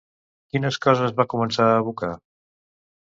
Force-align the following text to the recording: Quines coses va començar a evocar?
Quines 0.53 0.79
coses 0.87 1.13
va 1.21 1.27
començar 1.35 1.67
a 1.75 1.79
evocar? 1.85 2.13